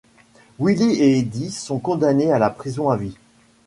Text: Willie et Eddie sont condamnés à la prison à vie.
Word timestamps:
Willie 0.57 0.99
et 0.99 1.19
Eddie 1.19 1.51
sont 1.51 1.77
condamnés 1.77 2.31
à 2.31 2.39
la 2.39 2.49
prison 2.49 2.89
à 2.89 2.97
vie. 2.97 3.15